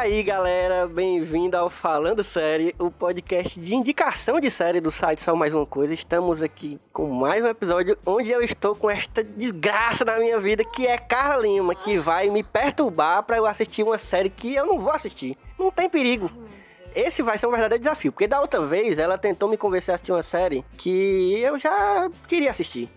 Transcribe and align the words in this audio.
E 0.00 0.02
aí, 0.02 0.22
galera, 0.22 0.88
bem-vindo 0.88 1.58
ao 1.58 1.68
Falando 1.68 2.24
Série, 2.24 2.74
o 2.78 2.90
podcast 2.90 3.60
de 3.60 3.74
indicação 3.74 4.40
de 4.40 4.50
série 4.50 4.80
do 4.80 4.90
site 4.90 5.20
Só 5.20 5.36
Mais 5.36 5.52
Uma 5.52 5.66
Coisa. 5.66 5.92
Estamos 5.92 6.40
aqui 6.40 6.80
com 6.90 7.10
mais 7.10 7.44
um 7.44 7.48
episódio 7.48 7.98
onde 8.06 8.30
eu 8.30 8.40
estou 8.40 8.74
com 8.74 8.90
esta 8.90 9.22
desgraça 9.22 10.02
na 10.02 10.18
minha 10.18 10.38
vida, 10.40 10.64
que 10.64 10.86
é 10.86 10.96
Carla 10.96 11.42
Lima, 11.42 11.74
que 11.74 11.98
vai 11.98 12.30
me 12.30 12.42
perturbar 12.42 13.24
para 13.24 13.36
eu 13.36 13.44
assistir 13.44 13.82
uma 13.82 13.98
série 13.98 14.30
que 14.30 14.54
eu 14.54 14.64
não 14.64 14.80
vou 14.80 14.90
assistir. 14.90 15.36
Não 15.58 15.70
tem 15.70 15.86
perigo. 15.86 16.30
Esse 16.94 17.20
vai 17.20 17.36
ser 17.36 17.46
um 17.46 17.50
verdadeiro 17.50 17.84
desafio, 17.84 18.10
porque 18.10 18.26
da 18.26 18.40
outra 18.40 18.64
vez 18.64 18.98
ela 18.98 19.18
tentou 19.18 19.50
me 19.50 19.58
convencer 19.58 19.92
a 19.92 19.96
assistir 19.96 20.12
uma 20.12 20.22
série 20.22 20.64
que 20.78 21.38
eu 21.40 21.58
já 21.58 22.10
queria 22.26 22.50
assistir 22.52 22.88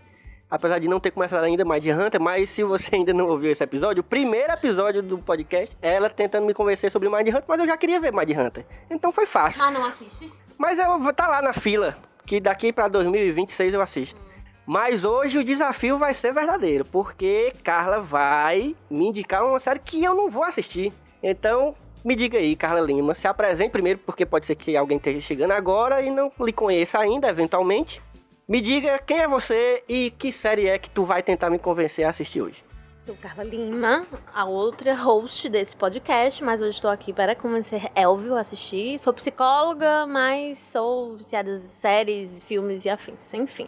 apesar 0.54 0.78
de 0.78 0.86
não 0.86 1.00
ter 1.00 1.10
começado 1.10 1.42
ainda 1.42 1.64
mais 1.64 1.82
de 1.82 1.90
Hunter, 1.92 2.20
mas 2.20 2.48
se 2.48 2.62
você 2.62 2.94
ainda 2.94 3.12
não 3.12 3.26
ouviu 3.26 3.50
esse 3.50 3.64
episódio, 3.64 4.02
o 4.02 4.04
primeiro 4.04 4.52
episódio 4.52 5.02
do 5.02 5.18
podcast 5.18 5.76
é 5.82 5.94
ela 5.94 6.08
tentando 6.08 6.46
me 6.46 6.54
convencer 6.54 6.92
sobre 6.92 7.08
Mind 7.08 7.26
Hunter, 7.26 7.44
mas 7.48 7.58
eu 7.58 7.66
já 7.66 7.76
queria 7.76 7.98
ver 7.98 8.12
Mind 8.12 8.30
Hunter. 8.30 8.64
Então 8.88 9.10
foi 9.10 9.26
fácil. 9.26 9.60
Ah, 9.60 9.72
não 9.72 9.84
assiste? 9.84 10.32
Mas 10.56 10.78
estar 10.78 11.12
tá 11.12 11.26
lá 11.26 11.42
na 11.42 11.52
fila, 11.52 11.98
que 12.24 12.38
daqui 12.38 12.72
para 12.72 12.86
2026 12.86 13.74
eu 13.74 13.82
assisto. 13.82 14.20
Mas 14.64 15.04
hoje 15.04 15.38
o 15.38 15.44
desafio 15.44 15.98
vai 15.98 16.14
ser 16.14 16.32
verdadeiro, 16.32 16.84
porque 16.84 17.52
Carla 17.64 17.98
vai 17.98 18.76
me 18.88 19.08
indicar 19.08 19.44
uma 19.44 19.58
série 19.58 19.80
que 19.80 20.04
eu 20.04 20.14
não 20.14 20.30
vou 20.30 20.44
assistir. 20.44 20.92
Então, 21.20 21.74
me 22.04 22.14
diga 22.14 22.38
aí, 22.38 22.54
Carla 22.54 22.80
Lima, 22.80 23.12
se 23.12 23.26
apresente 23.26 23.70
primeiro, 23.70 23.98
porque 24.06 24.24
pode 24.24 24.46
ser 24.46 24.54
que 24.54 24.76
alguém 24.76 24.98
esteja 24.98 25.20
chegando 25.20 25.50
agora 25.50 26.00
e 26.00 26.10
não 26.10 26.30
lhe 26.40 26.52
conheça 26.52 27.00
ainda, 27.00 27.28
eventualmente. 27.28 28.00
Me 28.46 28.60
diga 28.60 28.98
quem 28.98 29.20
é 29.20 29.26
você 29.26 29.82
e 29.88 30.10
que 30.10 30.30
série 30.30 30.68
é 30.68 30.78
que 30.78 30.90
tu 30.90 31.02
vai 31.02 31.22
tentar 31.22 31.48
me 31.48 31.58
convencer 31.58 32.04
a 32.04 32.10
assistir 32.10 32.42
hoje. 32.42 32.62
Sou 32.94 33.16
Carla 33.16 33.42
Lima, 33.42 34.06
a 34.34 34.44
outra 34.44 34.94
host 34.94 35.48
desse 35.48 35.74
podcast, 35.74 36.44
mas 36.44 36.60
hoje 36.60 36.76
estou 36.76 36.90
aqui 36.90 37.10
para 37.10 37.34
convencer 37.34 37.90
Elvio 37.94 38.36
a 38.36 38.40
assistir. 38.40 38.98
Sou 38.98 39.14
psicóloga, 39.14 40.06
mas 40.06 40.58
sou 40.58 41.16
viciada 41.16 41.52
em 41.52 41.68
séries, 41.68 42.38
filmes 42.42 42.84
e 42.84 42.90
afins, 42.90 43.32
enfim. 43.32 43.66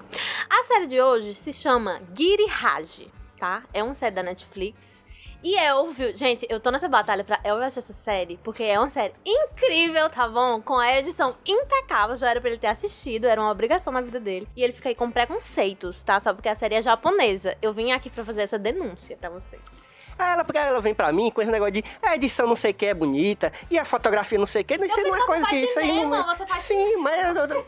A 0.50 0.62
série 0.64 0.86
de 0.86 1.00
hoje 1.00 1.34
se 1.34 1.54
chama 1.54 2.02
Giri 2.14 2.46
Raj, 2.46 3.06
tá? 3.38 3.62
É 3.72 3.82
uma 3.82 3.94
série 3.94 4.14
da 4.14 4.22
Netflix 4.22 5.05
e 5.42 5.56
Elvio, 5.56 6.14
gente, 6.14 6.46
eu 6.48 6.58
tô 6.58 6.70
nessa 6.70 6.88
batalha 6.88 7.24
pra 7.24 7.40
Elvio 7.44 7.64
assistir 7.64 7.90
essa 7.90 7.92
série, 7.92 8.38
porque 8.42 8.62
é 8.62 8.78
uma 8.78 8.90
série 8.90 9.14
incrível, 9.24 10.08
tá 10.10 10.28
bom? 10.28 10.60
Com 10.60 10.76
a 10.78 10.98
edição 10.98 11.36
impecável, 11.46 12.16
já 12.16 12.30
era 12.30 12.40
pra 12.40 12.50
ele 12.50 12.58
ter 12.58 12.66
assistido, 12.66 13.26
era 13.26 13.40
uma 13.40 13.50
obrigação 13.50 13.92
na 13.92 14.00
vida 14.00 14.18
dele. 14.18 14.48
E 14.56 14.62
ele 14.62 14.72
fica 14.72 14.88
aí 14.88 14.94
com 14.94 15.10
preconceitos, 15.10 16.02
tá? 16.02 16.18
Só 16.20 16.34
porque 16.34 16.48
a 16.48 16.54
série 16.54 16.74
é 16.74 16.82
japonesa. 16.82 17.56
Eu 17.62 17.72
vim 17.72 17.92
aqui 17.92 18.10
pra 18.10 18.24
fazer 18.24 18.42
essa 18.42 18.58
denúncia 18.58 19.16
pra 19.16 19.30
vocês. 19.30 19.85
Aí 20.18 20.32
ela, 20.32 20.44
porque 20.44 20.58
ela 20.58 20.80
vem 20.80 20.94
pra 20.94 21.12
mim 21.12 21.30
com 21.30 21.42
esse 21.42 21.50
negócio 21.50 21.72
de 21.72 21.84
a 22.02 22.14
edição 22.14 22.46
não 22.46 22.56
sei 22.56 22.70
o 22.70 22.74
que 22.74 22.86
é 22.86 22.94
bonita, 22.94 23.52
e 23.70 23.78
a 23.78 23.84
fotografia 23.84 24.38
não 24.38 24.46
sei 24.46 24.62
o 24.62 24.64
que, 24.64 24.74
isso 24.74 25.00
não 25.02 25.16
é 25.16 25.26
coisa 25.26 25.46
que 25.46 25.56
isso 25.56 25.78
aí 25.78 25.92
não 25.92 26.14
é. 26.14 26.36
Sim, 26.60 26.96
mas 26.96 27.36
eu, 27.36 27.44
eu, 27.44 27.66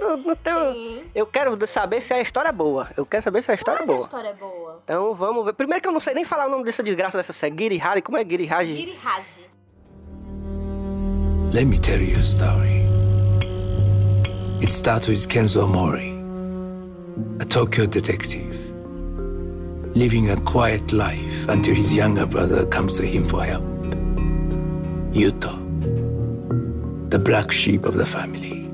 eu, 0.00 0.16
não 0.16 0.36
tenho. 0.36 1.04
Eu 1.14 1.26
quero 1.26 1.66
saber 1.66 2.02
se 2.02 2.12
a 2.12 2.20
história 2.20 2.48
é 2.48 2.52
boa. 2.52 2.90
Eu 2.96 3.06
quero 3.06 3.22
saber 3.22 3.42
se 3.42 3.50
a 3.50 3.54
história 3.54 3.82
é 3.82 3.86
boa. 3.86 3.98
a 3.98 4.02
história 4.02 4.28
é 4.28 4.34
boa. 4.34 4.80
Então 4.84 5.14
vamos 5.14 5.44
ver. 5.44 5.52
Primeiro 5.54 5.82
que 5.82 5.88
eu 5.88 5.92
não 5.92 6.00
sei 6.00 6.14
nem 6.14 6.24
falar 6.24 6.46
o 6.46 6.50
nome 6.50 6.64
dessa 6.64 6.82
desgraça 6.82 7.16
dessa 7.16 7.32
série. 7.32 7.56
Giri 7.56 7.80
Hari, 7.80 8.02
como 8.02 8.18
é 8.18 8.24
Giri 8.24 8.48
Haji? 8.48 8.74
Giri 8.74 8.98
Haji. 9.04 9.46
Let 11.52 11.66
me 11.66 11.78
tell 11.78 12.00
you 12.00 12.18
a 12.18 12.22
story. 12.22 12.84
It 14.60 14.72
starts 14.72 15.08
with 15.08 15.28
Kenzo 15.28 15.68
Mori, 15.68 16.12
a 17.40 17.44
Tokyo 17.44 17.86
detective. 17.86 18.65
Living 19.96 20.28
a 20.28 20.36
quiet 20.42 20.92
life 20.92 21.48
until 21.48 21.74
his 21.74 21.94
younger 21.94 22.26
brother 22.26 22.66
comes 22.66 22.98
to 22.98 23.06
him 23.06 23.24
for 23.24 23.42
help. 23.42 23.64
Yuto, 25.10 25.56
the 27.08 27.18
black 27.18 27.50
sheep 27.50 27.86
of 27.86 27.94
the 27.94 28.04
family. 28.04 28.68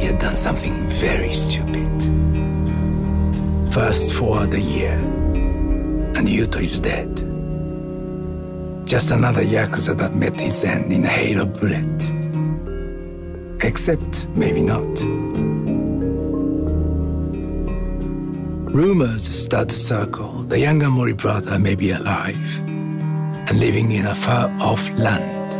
He 0.00 0.06
had 0.06 0.18
done 0.18 0.36
something 0.36 0.74
very 0.88 1.32
stupid. 1.32 2.02
Fast 3.72 4.14
forward 4.14 4.52
a 4.52 4.60
year, 4.60 4.94
and 6.16 6.26
Yuto 6.26 6.60
is 6.60 6.80
dead. 6.80 7.14
Just 8.84 9.12
another 9.12 9.42
Yakuza 9.42 9.96
that 9.96 10.14
met 10.14 10.40
his 10.40 10.64
end 10.64 10.92
in 10.92 11.04
a 11.04 11.08
hail 11.08 11.42
of 11.42 11.60
bullet. 11.60 12.12
Except 13.64 14.26
maybe 14.34 14.62
not. 14.62 15.25
Rumors 18.76 19.22
start 19.22 19.70
to 19.70 19.74
circle. 19.74 20.42
The 20.42 20.60
younger 20.60 20.90
Mori 20.90 21.14
brother 21.14 21.58
may 21.58 21.74
be 21.74 21.92
alive 21.92 22.60
and 23.48 23.58
living 23.58 23.90
in 23.90 24.04
a 24.04 24.14
far 24.14 24.50
off 24.60 24.90
land. 24.98 25.54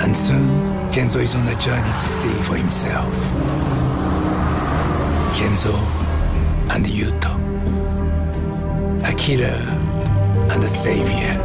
And 0.00 0.16
soon, 0.16 0.48
Kenzo 0.90 1.20
is 1.20 1.34
on 1.34 1.46
a 1.46 1.54
journey 1.60 1.92
to 1.92 2.08
see 2.08 2.32
for 2.44 2.54
himself. 2.54 3.12
Kenzo 5.36 5.76
and 6.72 6.86
Yuto. 6.86 7.36
A 9.06 9.14
killer 9.14 9.60
and 10.50 10.64
a 10.64 10.68
savior. 10.68 11.36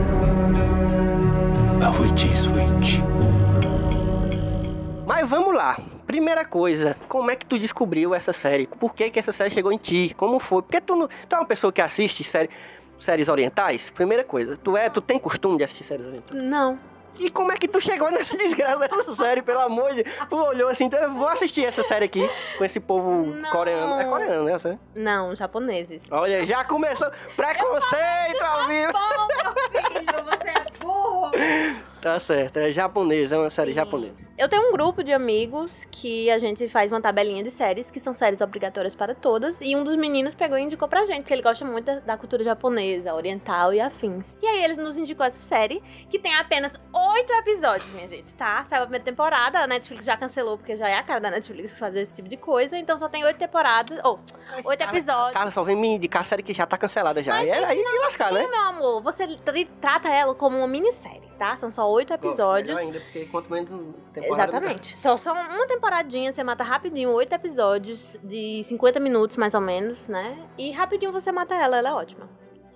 But 1.78 2.00
which 2.00 2.24
is 2.24 2.48
which? 2.48 3.02
Mas 5.06 5.28
vamos 5.30 5.54
lá. 5.58 5.91
Primeira 6.12 6.44
coisa, 6.44 6.98
como 7.08 7.32
é 7.32 7.38
que 7.38 7.46
tu 7.46 7.58
descobriu 7.58 8.14
essa 8.14 8.34
série? 8.34 8.68
Por 8.68 8.94
que, 8.94 9.10
que 9.10 9.18
essa 9.18 9.32
série 9.32 9.50
chegou 9.50 9.72
em 9.72 9.78
ti? 9.78 10.14
Como 10.18 10.40
foi? 10.40 10.62
Porque 10.62 10.82
tu, 10.82 10.94
não, 10.94 11.08
tu 11.08 11.34
é 11.34 11.40
uma 11.40 11.46
pessoa 11.46 11.72
que 11.72 11.82
assiste 11.82 12.22
série, 12.22 12.50
séries 13.00 13.30
orientais? 13.30 13.90
Primeira 13.92 14.22
coisa, 14.22 14.58
tu 14.58 14.76
é, 14.76 14.90
tu 14.90 15.00
tem 15.00 15.18
costume 15.18 15.58
de 15.58 15.64
assistir 15.64 15.86
séries 15.86 16.06
orientais? 16.06 16.44
Não. 16.44 16.78
E 17.18 17.30
como 17.30 17.54
é 17.54 17.58
que 17.58 17.66
tu 17.66 17.80
chegou 17.80 18.12
nessa 18.12 18.36
desgraça 18.36 18.90
dessa 18.90 19.16
série, 19.16 19.42
pelo 19.42 19.62
amor 19.62 19.96
de 19.96 20.04
Deus? 20.04 20.18
Tu 20.30 20.36
olhou 20.36 20.68
assim, 20.68 20.84
então 20.84 21.00
eu 21.00 21.14
vou 21.14 21.30
assistir 21.30 21.64
essa 21.64 21.82
série 21.86 22.04
aqui 22.04 22.30
com 22.58 22.66
esse 22.66 22.82
povo 22.82 23.28
Não. 23.28 23.50
coreano. 23.50 24.02
É 24.02 24.04
coreano, 24.04 24.44
né? 24.44 24.52
Essa? 24.52 24.78
Não, 24.94 25.34
japoneses. 25.34 26.04
Olha, 26.12 26.46
já 26.46 26.66
começou 26.66 27.10
preconceito 27.38 28.42
ao 28.44 28.68
vivo. 28.68 28.92
Meu 29.72 29.84
filho, 29.94 30.26
você 30.26 30.50
é 30.50 30.78
burro. 30.84 31.32
Tá 32.02 32.20
certo, 32.20 32.58
é 32.58 32.74
japonesa, 32.74 33.36
é 33.36 33.38
uma 33.38 33.52
série 33.52 33.70
Sim. 33.70 33.76
japonesa. 33.76 34.16
Eu 34.38 34.50
tenho 34.50 34.70
um 34.70 34.72
grupo 34.72 35.04
de 35.04 35.14
amigos 35.14 35.86
que 35.92 36.32
a 36.32 36.40
gente 36.40 36.68
faz 36.68 36.92
uma 36.92 37.00
tabelinha 37.02 37.44
de 37.44 37.52
séries, 37.52 37.92
que 37.92 38.00
são 38.00 38.12
séries 38.14 38.42
obrigatórias 38.42 38.96
para 38.96 39.14
todas, 39.14 39.62
e 39.62 39.76
um 39.76 39.84
dos 39.84 39.96
meninos 39.96 40.34
pegou 40.34 40.58
e 40.58 40.62
indicou 40.62 40.88
pra 40.88 41.06
gente, 41.06 41.26
que 41.26 41.34
ele 41.34 41.44
gosta 41.44 41.64
muito 41.64 42.00
da, 42.02 42.18
cultura 42.18 42.44
japonesa, 42.44 43.14
oriental 43.14 43.72
e 43.74 43.80
afins. 43.80 44.38
E 44.42 44.48
aí 44.48 44.64
ele 44.64 44.76
nos 44.78 44.98
indicou 44.98 45.26
essa 45.26 45.40
série, 45.42 45.82
que 46.10 46.18
tem 46.18 46.34
apenas 46.36 46.80
oito 46.92 47.32
episódios, 47.34 47.92
minha 47.94 48.08
gente, 48.08 48.34
tá? 48.34 48.66
Saiu 48.68 48.82
a 48.84 48.86
primeira 48.86 49.06
temporada, 49.06 49.60
a 49.60 49.68
Netflix 49.68 50.06
já 50.06 50.18
cancelou, 50.18 50.58
porque 50.58 50.76
já 50.76 50.88
é 50.90 50.96
a 50.96 51.04
cara 51.04 51.20
da 51.20 51.30
Netflix 51.30 51.78
fazer 51.78 52.02
esse 52.02 52.14
tipo 52.14 52.28
de 52.28 52.38
coisa, 52.38 52.76
então 52.78 52.98
só 52.98 53.08
tem 53.08 53.24
oito 53.24 53.38
temporadas, 53.38 54.00
ou 54.04 54.20
oito 54.64 54.80
Cara, 54.80 54.92
episódios. 54.98 55.34
Cara, 55.34 55.52
só 55.52 55.62
vem 55.62 55.76
me 55.76 55.88
indicar 55.90 56.24
série 56.24 56.42
que 56.42 56.54
já 56.54 56.66
tá 56.66 56.78
cancelada 56.80 57.22
já. 57.22 57.34
Mas 57.36 57.48
E 57.48 57.52
aí, 57.52 57.64
aí 57.64 57.80
e 57.80 58.00
lascar, 58.00 58.32
né? 58.32 58.48
Meu 58.48 58.60
amor, 58.62 59.02
você 59.04 59.28
tr- 59.28 59.68
trata 59.80 60.10
ela 60.10 60.34
como 60.34 60.58
uma 60.58 60.68
minissérie, 60.68 61.30
tá? 61.38 61.56
São 61.58 61.72
só 61.72 61.88
oito 61.92 62.12
episódios. 62.14 62.80
Melhor 62.80 62.88
ainda, 62.88 63.00
porque 63.02 63.26
quanto 63.26 63.52
menos 63.52 63.70
temporada... 64.14 64.31
Exatamente. 64.34 64.96
Só 64.96 65.18
são 65.18 65.34
uma 65.34 65.68
temporadinha, 65.68 66.34
você 66.34 66.44
mata 66.44 66.64
rapidinho, 66.64 67.10
oito 67.12 67.34
episódios 67.34 68.18
de 68.24 68.64
50 68.64 69.00
minutos, 69.00 69.38
mais 69.38 69.54
ou 69.54 69.62
menos, 69.62 70.08
né? 70.08 70.38
E 70.58 70.72
rapidinho 70.72 71.12
você 71.12 71.32
mata 71.32 71.56
ela, 71.56 71.78
ela 71.78 71.90
é 71.90 71.94
ótima. 71.94 72.30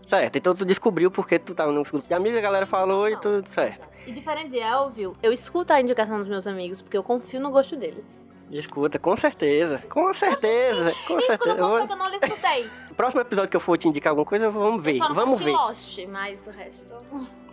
Certo, 0.08 0.36
então 0.36 0.54
tu 0.54 0.64
descobriu 0.66 1.10
porque 1.10 1.40
tu 1.40 1.56
tava 1.56 1.72
num 1.72 1.82
grupo 1.82 2.08
de 2.08 2.14
amigos, 2.14 2.38
a 2.38 2.42
galera 2.42 2.68
falou 2.68 3.10
e 3.10 3.18
tudo 3.18 3.48
certo. 3.48 3.88
E 4.06 4.12
diferente 4.12 4.52
de 4.52 4.60
Elvio, 4.60 5.18
eu 5.24 5.34
escuto 5.34 5.74
a 5.74 5.82
indicação 5.82 6.20
dos 6.20 6.30
meus 6.30 6.46
amigos, 6.46 6.82
porque 6.82 6.96
eu 6.96 7.04
confio 7.04 7.40
no 7.40 7.50
gosto 7.50 7.76
deles. 7.76 8.25
Escuta, 8.52 9.00
com 9.00 9.18
certeza. 9.18 9.84
Com 9.90 10.14
certeza, 10.14 10.92
com 11.08 11.20
Escuta 11.20 11.26
certeza. 11.26 11.58
Eu 11.58 11.68
vou- 11.68 11.80
eu 11.80 11.88
não 11.96 12.14
escutei. 12.14 12.70
O 12.92 12.96
próximo 12.96 13.22
episódio 13.22 13.50
que 13.50 13.58
eu 13.58 13.62
for 13.62 13.78
te 13.78 13.88
indicar 13.88 14.12
alguma 14.12 14.26
coisa, 14.26 14.50
vamos 14.52 14.82
ver. 14.84 14.94
Eu 14.94 14.98
só 15.00 15.08
não 15.10 15.16
Vamos 15.16 15.40
ver. 15.40 15.52
Lost, 15.52 15.98
mas 16.08 16.46
o 16.46 16.52
resto... 16.52 16.86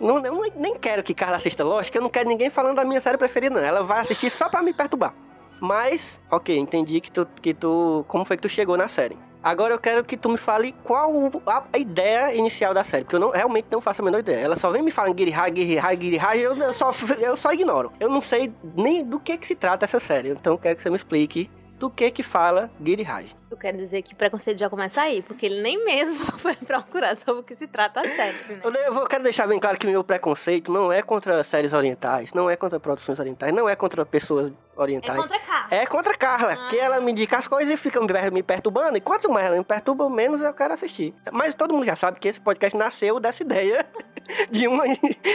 Não, 0.01 0.25
eu 0.25 0.53
nem 0.57 0.77
quero 0.79 1.03
que 1.03 1.15
Carla 1.15 1.37
assista 1.39 1.65
Lost, 1.65 1.91
que 1.91 1.97
eu 1.99 2.03
não 2.03 2.11
quero 2.11 2.29
ninguém 2.29 2.51
falando 2.51 2.77
da 2.77 2.85
minha 2.85 3.01
série 3.01 3.17
preferida, 3.17 3.55
não. 3.61 3.67
Ela 3.67 3.83
vai 3.83 4.01
assistir 4.01 4.31
só 4.31 4.49
pra 4.49 4.63
me 4.63 4.73
perturbar. 4.75 5.15
Mas, 5.61 6.21
ok, 6.31 6.57
entendi 6.59 7.01
que 7.01 7.11
tu, 7.11 7.27
que 7.41 7.55
tu. 7.55 8.05
Como 8.09 8.25
foi 8.25 8.37
que 8.37 8.43
tu 8.43 8.49
chegou 8.49 8.77
na 8.77 8.89
série? 8.89 9.17
Agora 9.43 9.75
eu 9.75 9.79
quero 9.79 10.05
que 10.05 10.17
tu 10.17 10.29
me 10.29 10.39
fale 10.39 10.73
qual 10.85 11.11
a, 11.47 11.79
ideia 11.79 12.33
inicial 12.33 12.73
da 12.73 12.85
série, 12.85 13.03
porque 13.03 13.17
eu 13.17 13.21
não, 13.21 13.31
realmente 13.31 13.67
não 13.71 13.81
faço 13.81 14.01
a 14.01 14.05
menor 14.05 14.21
ideia. 14.21 14.45
Ela 14.45 14.57
só 14.57 14.71
vem 14.71 14.83
me 14.83 14.91
falando 14.93 15.19
Girihai, 15.19 15.53
Girihai, 15.55 15.99
Girihai, 16.01 16.39
eu, 16.39 16.57
eu, 16.57 16.73
só, 16.73 16.93
eu 17.19 17.37
só 17.37 17.53
ignoro. 17.53 17.93
Eu 17.99 18.09
não 18.09 18.21
sei 18.21 18.53
nem 18.77 19.05
do 19.05 19.19
que 19.19 19.37
que 19.37 19.47
se 19.47 19.57
trata 19.57 19.85
essa 19.85 19.99
série, 19.99 20.29
então 20.29 20.53
eu 20.53 20.59
quero 20.59 20.77
que 20.77 20.83
você 20.83 20.91
me 20.91 20.97
explique 20.97 21.51
do 21.83 21.91
que 21.91 22.13
que 22.13 22.23
fala 22.23 22.71
Girihai. 22.85 23.27
Eu 23.51 23.57
quero 23.57 23.77
dizer 23.77 24.03
que 24.03 24.15
o 24.15 24.17
preconceito 24.17 24.57
já 24.57 24.71
começa 24.71 25.03
aí, 25.03 25.21
porque 25.21 25.45
ele 25.47 25.61
nem 25.61 25.85
mesmo 25.85 26.17
foi 26.39 26.55
procurar 26.55 27.19
sobre 27.19 27.41
o 27.41 27.43
que 27.43 27.57
se 27.57 27.67
trata 27.67 28.01
a 28.01 28.05
série. 28.05 28.37
né? 28.49 28.61
Eu, 28.87 28.95
vou- 28.95 29.05
quero 29.05 29.25
deixar 29.25 29.49
bem 29.49 29.59
claro 29.59 29.77
que 29.77 29.87
meu 29.89 30.05
preconceito 30.05 30.71
não 30.71 30.93
é 30.93 31.03
contra 31.03 31.43
séries 31.43 31.73
orientais, 31.73 32.33
não 32.33 32.49
é 32.49 32.55
contra 32.55 32.79
produções 32.79 33.19
orientais, 33.19 33.53
não 33.53 33.69
é 33.69 33.75
contra 33.75 34.07
pessoas 34.07 34.53
É 34.53 34.81
orientais. 34.81 35.19
contra 35.21 35.41
cá. 35.41 35.67
É 35.73 35.85
contra 35.85 36.13
a 36.13 36.17
Carla, 36.17 36.53
Ah. 36.53 36.69
que 36.69 36.79
ela 36.79 37.01
me 37.01 37.11
indica 37.11 37.37
as 37.37 37.49
coisas 37.49 37.75
e 37.75 37.77
fica 37.77 38.01
me 38.31 38.43
perturbando. 38.45 38.97
E 38.97 39.01
quanto 39.01 39.29
mais 39.29 39.47
ela 39.47 39.57
me 39.57 39.65
perturba, 39.65 40.09
menos 40.09 40.41
eu 40.41 40.55
quero 40.55 40.75
assistir. 40.75 41.13
Mas 41.33 41.53
todo 41.53 41.75
mundo 41.75 41.85
já 41.85 41.97
sabe 41.97 42.21
que 42.21 42.29
esse 42.29 42.41
podcast 42.41 42.77
nasceu 42.79 43.19
dessa 43.19 43.43
ideia 43.43 43.85
de, 44.53 44.69
uma, 44.69 44.85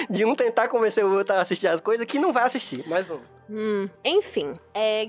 de 0.10 0.24
um 0.26 0.34
tentar 0.34 0.70
convencer 0.70 1.04
o 1.04 1.14
outro 1.14 1.36
a 1.36 1.42
assistir 1.42 1.68
as 1.68 1.82
coisas 1.82 2.06
que 2.08 2.18
não 2.18 2.32
vai 2.32 2.46
assistir, 2.46 2.86
mas 2.88 3.06
vamos. 3.06 3.37
Hum, 3.50 3.90
enfim, 4.04 4.56
é, 4.74 5.08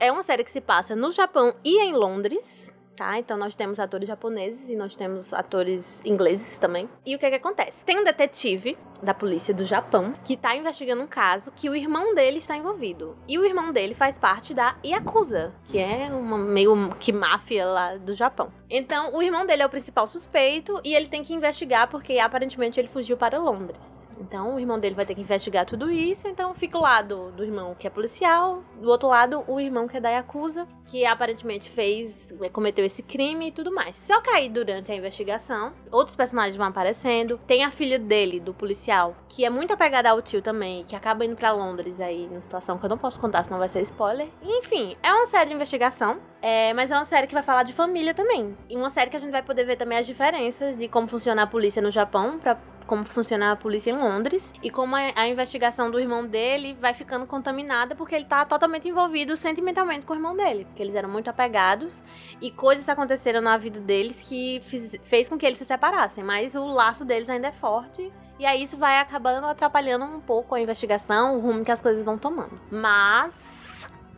é 0.00 0.12
uma 0.12 0.22
série 0.22 0.44
que 0.44 0.50
se 0.50 0.60
passa 0.60 0.96
no 0.96 1.10
Japão 1.10 1.54
e 1.64 1.82
em 1.82 1.92
Londres. 1.92 2.74
Tá, 2.96 3.18
então 3.18 3.36
nós 3.36 3.54
temos 3.54 3.78
atores 3.78 4.08
japoneses 4.08 4.70
e 4.70 4.74
nós 4.74 4.96
temos 4.96 5.34
atores 5.34 6.02
ingleses 6.02 6.58
também. 6.58 6.88
E 7.04 7.14
o 7.14 7.18
que 7.18 7.26
é 7.26 7.28
que 7.28 7.36
acontece? 7.36 7.84
Tem 7.84 7.98
um 7.98 8.04
detetive 8.04 8.78
da 9.02 9.12
polícia 9.12 9.52
do 9.52 9.66
Japão 9.66 10.14
que 10.24 10.34
tá 10.34 10.56
investigando 10.56 11.02
um 11.02 11.06
caso 11.06 11.52
que 11.54 11.68
o 11.68 11.74
irmão 11.74 12.14
dele 12.14 12.38
está 12.38 12.56
envolvido. 12.56 13.14
E 13.28 13.38
o 13.38 13.44
irmão 13.44 13.70
dele 13.70 13.94
faz 13.94 14.18
parte 14.18 14.54
da 14.54 14.76
Yakuza, 14.82 15.52
que 15.68 15.78
é 15.78 16.08
uma 16.10 16.38
meio 16.38 16.88
que 16.98 17.12
máfia 17.12 17.66
lá 17.66 17.96
do 17.98 18.14
Japão. 18.14 18.50
Então, 18.70 19.14
o 19.14 19.22
irmão 19.22 19.44
dele 19.44 19.60
é 19.60 19.66
o 19.66 19.70
principal 19.70 20.08
suspeito 20.08 20.80
e 20.82 20.94
ele 20.94 21.06
tem 21.06 21.22
que 21.22 21.34
investigar 21.34 21.90
porque 21.90 22.18
aparentemente 22.18 22.80
ele 22.80 22.88
fugiu 22.88 23.18
para 23.18 23.38
Londres. 23.38 23.96
Então 24.20 24.54
o 24.54 24.60
irmão 24.60 24.78
dele 24.78 24.94
vai 24.94 25.06
ter 25.06 25.14
que 25.14 25.20
investigar 25.20 25.64
tudo 25.64 25.90
isso. 25.90 26.28
Então 26.28 26.54
fica 26.54 26.78
o 26.78 26.82
lado 26.82 27.32
do 27.32 27.44
irmão 27.44 27.74
que 27.74 27.86
é 27.86 27.90
policial, 27.90 28.62
do 28.80 28.88
outro 28.88 29.08
lado 29.08 29.44
o 29.46 29.60
irmão 29.60 29.86
que 29.86 29.96
é 29.96 30.00
da 30.00 30.10
Yakuza, 30.10 30.66
que 30.90 31.04
aparentemente 31.04 31.70
fez, 31.70 32.32
é, 32.40 32.48
cometeu 32.48 32.84
esse 32.84 33.02
crime 33.02 33.48
e 33.48 33.52
tudo 33.52 33.72
mais. 33.72 33.96
Só 33.96 34.20
que 34.20 34.30
aí 34.30 34.48
durante 34.48 34.90
a 34.90 34.94
investigação, 34.94 35.72
outros 35.90 36.16
personagens 36.16 36.56
vão 36.56 36.66
aparecendo. 36.66 37.38
Tem 37.46 37.64
a 37.64 37.70
filha 37.70 37.98
dele, 37.98 38.40
do 38.40 38.54
policial, 38.54 39.16
que 39.28 39.44
é 39.44 39.50
muito 39.50 39.72
apegada 39.72 40.10
ao 40.10 40.22
tio 40.22 40.42
também, 40.42 40.84
que 40.84 40.96
acaba 40.96 41.24
indo 41.24 41.36
para 41.36 41.52
Londres 41.52 42.00
aí, 42.00 42.26
numa 42.26 42.42
situação 42.42 42.78
que 42.78 42.84
eu 42.84 42.90
não 42.90 42.98
posso 42.98 43.20
contar, 43.20 43.44
senão 43.44 43.58
vai 43.58 43.68
ser 43.68 43.82
spoiler. 43.82 44.28
Enfim, 44.42 44.96
é 45.02 45.12
uma 45.12 45.26
série 45.26 45.48
de 45.48 45.54
investigação, 45.54 46.18
é, 46.40 46.72
mas 46.74 46.90
é 46.90 46.94
uma 46.94 47.04
série 47.04 47.26
que 47.26 47.34
vai 47.34 47.42
falar 47.42 47.62
de 47.62 47.72
família 47.72 48.14
também. 48.14 48.56
E 48.68 48.76
uma 48.76 48.90
série 48.90 49.10
que 49.10 49.16
a 49.16 49.20
gente 49.20 49.30
vai 49.30 49.42
poder 49.42 49.64
ver 49.64 49.76
também 49.76 49.98
as 49.98 50.06
diferenças 50.06 50.76
de 50.76 50.88
como 50.88 51.08
funciona 51.08 51.42
a 51.42 51.46
polícia 51.46 51.82
no 51.82 51.90
Japão 51.90 52.38
para 52.38 52.56
como 52.86 53.04
funciona 53.04 53.52
a 53.52 53.56
polícia 53.56 53.90
em 53.90 53.96
Londres 53.96 54.54
e 54.62 54.70
como 54.70 54.96
a, 54.96 55.00
a, 55.14 55.28
investigação 55.28 55.90
do 55.90 55.98
irmão 55.98 56.26
dele 56.26 56.76
vai 56.80 56.94
ficando 56.94 57.26
contaminada 57.26 57.94
porque 57.94 58.14
ele 58.14 58.24
tá 58.24 58.44
totalmente 58.44 58.88
envolvido 58.88 59.36
sentimentalmente 59.36 60.06
com 60.06 60.12
o 60.12 60.16
irmão 60.16 60.36
dele, 60.36 60.64
porque 60.64 60.82
eles 60.82 60.94
eram 60.94 61.08
muito 61.08 61.28
apegados 61.28 62.02
e 62.40 62.50
coisas 62.50 62.88
aconteceram 62.88 63.40
na 63.40 63.56
vida 63.56 63.80
deles 63.80 64.22
que 64.22 64.60
fiz, 64.62 64.96
fez 65.02 65.28
com 65.28 65.36
que 65.36 65.44
eles 65.44 65.58
se 65.58 65.64
separassem, 65.64 66.22
mas 66.22 66.54
o 66.54 66.66
laço 66.66 67.04
deles 67.04 67.28
ainda 67.28 67.48
é 67.48 67.52
forte. 67.52 68.12
E 68.38 68.44
aí 68.44 68.62
isso 68.62 68.76
vai 68.76 68.98
acabando 68.98 69.46
atrapalhando 69.46 70.04
um 70.04 70.20
pouco 70.20 70.54
a 70.54 70.60
investigação, 70.60 71.36
o 71.36 71.40
rumo 71.40 71.64
que 71.64 71.72
as 71.72 71.80
coisas 71.80 72.04
vão 72.04 72.18
tomando. 72.18 72.60
Mas 72.70 73.34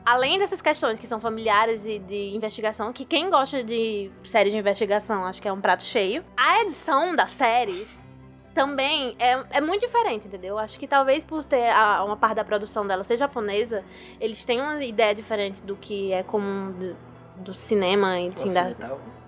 além 0.05 0.39
dessas 0.39 0.63
questões 0.63 0.99
que 0.99 1.07
são 1.07 1.21
familiares 1.21 1.85
e 1.87 1.99
de 1.99 2.35
investigação, 2.35 2.93
que 2.93 3.05
quem 3.05 3.31
gosta 3.31 3.63
de 3.63 4.11
série 4.25 4.51
de 4.51 4.57
investigação 4.57 5.25
acho 5.25 5.41
que 5.41 5.47
é 5.47 5.53
um 5.53 5.61
prato 5.61 5.85
cheio, 5.85 6.25
a 6.37 6.63
edição 6.63 7.15
da 7.15 7.27
série 7.27 7.87
também 8.55 9.15
é, 9.19 9.45
é 9.51 9.61
muito 9.61 9.87
diferente, 9.87 10.27
entendeu? 10.27 10.59
Acho 10.59 10.79
que 10.79 10.87
talvez 10.87 11.25
por 11.25 11.45
ter 11.45 11.71
a, 11.71 12.05
uma 12.05 12.17
parte 12.17 12.37
da 12.37 12.45
produção 12.45 12.87
dela 12.87 13.05
ser 13.05 13.17
japonesa, 13.17 13.85
eles 14.21 14.45
têm 14.45 14.61
uma 14.61 14.83
ideia 14.85 15.15
diferente 15.15 15.61
do 15.63 15.77
que 15.77 16.13
é 16.13 16.23
comum 16.23 16.73
do, 16.73 16.97
do 17.37 17.55
cinema, 17.55 18.19
enfim, 18.19 18.53
da, 18.53 18.75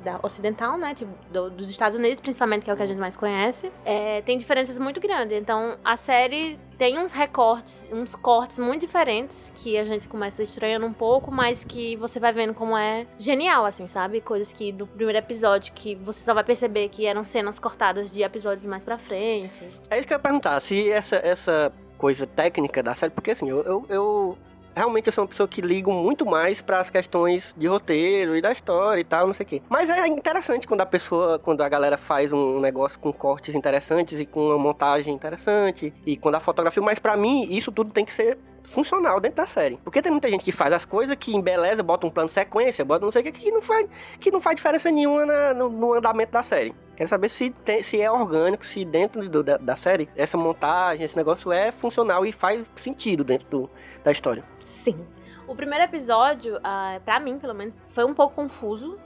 da 0.00 0.18
ocidental, 0.22 0.76
né? 0.76 0.94
Tipo, 0.94 1.12
do, 1.30 1.50
dos 1.50 1.68
Estados 1.68 1.96
Unidos, 1.96 2.20
principalmente, 2.20 2.64
que 2.64 2.70
é 2.70 2.74
o 2.74 2.76
que 2.76 2.82
a 2.82 2.86
gente 2.86 2.98
mais 2.98 3.16
conhece. 3.16 3.70
É, 3.84 4.20
tem 4.22 4.38
diferenças 4.38 4.78
muito 4.78 5.00
grandes. 5.00 5.36
Então, 5.36 5.76
a 5.84 5.96
série 5.96 6.58
tem 6.78 6.98
uns 6.98 7.12
recortes, 7.12 7.86
uns 7.92 8.14
cortes 8.14 8.58
muito 8.58 8.80
diferentes 8.80 9.52
que 9.54 9.76
a 9.76 9.84
gente 9.84 10.08
começa 10.08 10.42
estranhando 10.42 10.86
um 10.86 10.92
pouco, 10.92 11.30
mas 11.30 11.62
que 11.62 11.94
você 11.96 12.18
vai 12.18 12.32
vendo 12.32 12.54
como 12.54 12.76
é 12.76 13.06
genial, 13.18 13.66
assim, 13.66 13.86
sabe? 13.86 14.20
Coisas 14.20 14.50
que 14.52 14.72
do 14.72 14.86
primeiro 14.86 15.18
episódio 15.18 15.72
que 15.74 15.94
você 15.96 16.20
só 16.20 16.32
vai 16.32 16.42
perceber 16.42 16.88
que 16.88 17.04
eram 17.04 17.24
cenas 17.24 17.58
cortadas 17.58 18.10
de 18.10 18.22
episódios 18.22 18.64
mais 18.64 18.84
pra 18.84 18.96
frente. 18.96 19.68
É 19.90 19.98
isso 19.98 20.06
que 20.06 20.14
eu 20.14 20.16
ia 20.16 20.22
perguntar, 20.22 20.58
se 20.60 20.90
essa, 20.90 21.16
essa 21.16 21.72
coisa 21.98 22.26
técnica 22.26 22.82
da 22.82 22.94
série, 22.94 23.12
porque 23.12 23.32
assim, 23.32 23.50
eu, 23.50 23.60
eu, 23.60 23.86
eu 23.90 24.38
realmente 24.74 25.06
eu 25.06 25.12
sou 25.12 25.24
uma 25.24 25.28
pessoa 25.28 25.48
que 25.48 25.60
ligo 25.60 25.92
muito 25.92 26.24
mais 26.26 26.60
para 26.60 26.80
as 26.80 26.90
questões 26.90 27.54
de 27.56 27.66
roteiro 27.66 28.36
e 28.36 28.40
da 28.40 28.52
história 28.52 29.00
e 29.00 29.04
tal, 29.04 29.26
não 29.26 29.34
sei 29.34 29.44
o 29.44 29.48
quê. 29.48 29.62
Mas 29.68 29.88
é 29.88 30.06
interessante 30.06 30.66
quando 30.66 30.80
a 30.80 30.86
pessoa, 30.86 31.38
quando 31.38 31.62
a 31.62 31.68
galera 31.68 31.96
faz 31.96 32.32
um 32.32 32.60
negócio 32.60 32.98
com 32.98 33.12
cortes 33.12 33.54
interessantes 33.54 34.18
e 34.18 34.26
com 34.26 34.48
uma 34.48 34.58
montagem 34.58 35.14
interessante 35.14 35.92
e 36.06 36.16
quando 36.16 36.36
a 36.36 36.40
fotografia, 36.40 36.82
mas 36.82 36.98
para 36.98 37.16
mim 37.16 37.46
isso 37.50 37.72
tudo 37.72 37.92
tem 37.92 38.04
que 38.04 38.12
ser 38.12 38.38
funcional 38.64 39.20
dentro 39.20 39.36
da 39.36 39.46
série. 39.46 39.78
Porque 39.82 40.02
tem 40.02 40.12
muita 40.12 40.28
gente 40.28 40.44
que 40.44 40.52
faz 40.52 40.72
as 40.72 40.84
coisas 40.84 41.16
que 41.16 41.34
embeleza, 41.34 41.82
bota 41.82 42.06
um 42.06 42.10
plano 42.10 42.30
sequência, 42.30 42.84
bota 42.84 43.04
não 43.04 43.12
sei 43.12 43.22
o 43.22 43.24
que, 43.24 43.32
que 43.32 43.50
não 43.50 43.62
faz, 43.62 43.86
que 44.18 44.30
não 44.30 44.40
faz 44.40 44.56
diferença 44.56 44.90
nenhuma 44.90 45.26
na, 45.26 45.54
no, 45.54 45.68
no, 45.68 45.94
andamento 45.94 46.32
da 46.32 46.42
série. 46.42 46.74
Quero 46.96 47.08
saber 47.08 47.30
se, 47.30 47.50
tem, 47.50 47.82
se 47.82 48.00
é 48.00 48.10
orgânico, 48.10 48.64
se 48.64 48.84
dentro 48.84 49.26
do, 49.28 49.42
da, 49.42 49.56
da, 49.56 49.74
série 49.74 50.08
essa 50.14 50.36
montagem, 50.36 51.04
esse 51.04 51.16
negócio 51.16 51.50
é 51.50 51.72
funcional 51.72 52.26
e 52.26 52.32
faz 52.32 52.64
sentido 52.76 53.24
dentro 53.24 53.48
do, 53.48 53.70
da 54.04 54.12
história. 54.12 54.44
Sim. 54.70 55.06
O 55.46 55.54
primeiro 55.54 55.84
episódio, 55.84 56.56
uh, 56.58 57.00
para 57.04 57.18
mim, 57.20 57.38
pelo 57.38 57.54
menos, 57.54 57.74
foi 57.88 58.04
um 58.04 58.14
pouco 58.14 58.34
confuso. 58.34 58.98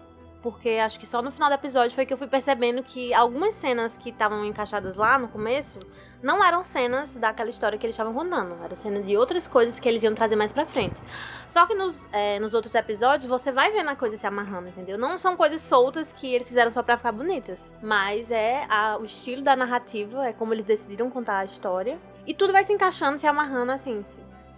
Porque 0.42 0.72
acho 0.72 1.00
que 1.00 1.06
só 1.06 1.22
no 1.22 1.30
final 1.30 1.48
do 1.48 1.54
episódio 1.54 1.94
foi 1.94 2.04
que 2.04 2.12
eu 2.12 2.18
fui 2.18 2.26
percebendo 2.26 2.82
que 2.82 3.14
algumas 3.14 3.54
cenas 3.54 3.96
que 3.96 4.10
estavam 4.10 4.44
encaixadas 4.44 4.94
lá 4.94 5.18
no 5.18 5.26
começo 5.26 5.78
não 6.22 6.44
eram 6.44 6.62
cenas 6.62 7.14
daquela 7.14 7.48
história 7.48 7.78
que 7.78 7.86
eles 7.86 7.94
estavam 7.94 8.12
contando. 8.12 8.62
Era 8.62 8.76
cena 8.76 9.02
de 9.02 9.16
outras 9.16 9.46
coisas 9.46 9.80
que 9.80 9.88
eles 9.88 10.02
iam 10.02 10.14
trazer 10.14 10.36
mais 10.36 10.52
pra 10.52 10.66
frente. 10.66 11.00
Só 11.48 11.64
que 11.64 11.74
nos, 11.74 12.06
é, 12.12 12.38
nos 12.40 12.52
outros 12.52 12.74
episódios 12.74 13.26
você 13.26 13.50
vai 13.50 13.72
vendo 13.72 13.88
a 13.88 13.96
coisa 13.96 14.18
se 14.18 14.26
amarrando, 14.26 14.68
entendeu? 14.68 14.98
Não 14.98 15.18
são 15.18 15.34
coisas 15.34 15.62
soltas 15.62 16.12
que 16.12 16.34
eles 16.34 16.46
fizeram 16.46 16.70
só 16.70 16.82
pra 16.82 16.98
ficar 16.98 17.12
bonitas. 17.12 17.72
Mas 17.82 18.30
é 18.30 18.66
a, 18.68 18.98
o 18.98 19.04
estilo 19.06 19.40
da 19.40 19.56
narrativa, 19.56 20.26
é 20.28 20.34
como 20.34 20.52
eles 20.52 20.66
decidiram 20.66 21.08
contar 21.08 21.38
a 21.38 21.44
história. 21.46 21.98
E 22.26 22.34
tudo 22.34 22.52
vai 22.52 22.64
se 22.64 22.72
encaixando, 22.74 23.18
se 23.18 23.26
amarrando 23.26 23.72
assim. 23.72 24.04